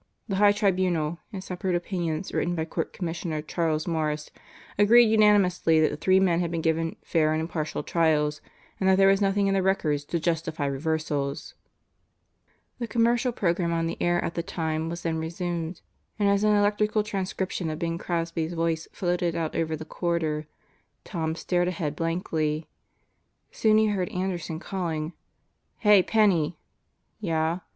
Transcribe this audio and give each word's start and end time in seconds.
The 0.27 0.37
high 0.37 0.51
tribunal, 0.51 1.19
in 1.31 1.41
separate 1.41 1.75
opinions 1.75 2.33
written 2.33 2.55
by 2.55 2.65
Court 2.65 2.91
Commissioner 2.91 3.43
Charles 3.43 3.85
Morris 3.87 4.31
agreed 4.79 5.05
unanimously 5.07 5.79
that 5.79 5.91
the 5.91 5.95
three 5.95 6.19
men 6.19 6.39
had 6.39 6.49
been 6.49 6.59
given 6.63 6.95
'fair 7.03 7.33
and 7.33 7.39
impartial 7.39 7.83
trials' 7.83 8.41
and 8.79 8.89
that 8.89 8.97
there 8.97 9.09
was 9.09 9.21
nothing 9.21 9.45
in 9.45 9.53
the 9.53 9.61
records 9.61 10.03
to 10.05 10.19
justify 10.19 10.65
reversals." 10.65 11.53
The 12.79 12.87
commercial 12.87 13.31
program 13.31 13.71
on 13.71 13.85
the 13.85 14.01
air 14.01 14.19
at 14.25 14.33
the 14.33 14.41
time 14.41 14.89
was 14.89 15.03
then 15.03 15.19
resumed 15.19 15.81
and 16.17 16.27
as 16.27 16.43
an 16.43 16.55
electrical 16.55 17.03
transcription 17.03 17.69
of 17.69 17.77
Bing 17.77 17.99
Crosby's 17.99 18.53
voice 18.53 18.87
floated 18.91 19.35
out 19.35 19.55
over 19.55 19.75
the 19.75 19.85
corridor, 19.85 20.47
Tom 21.03 21.35
stared 21.35 21.67
ahead 21.67 21.95
blankly. 21.95 22.67
Soon 23.51 23.77
he 23.77 23.85
heard 23.85 24.09
Anderson 24.09 24.57
calling. 24.59 25.13
"Hey, 25.77 26.01
Penney!" 26.01 26.57
"Yeah?" 27.19 27.59